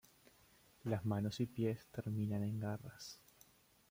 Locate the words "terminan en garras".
1.91-3.19